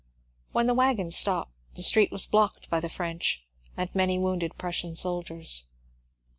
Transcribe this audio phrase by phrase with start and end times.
[0.51, 3.43] When the wagon stopped the street was blocked by the French
[3.77, 5.65] and many wounded Prussian soldiers.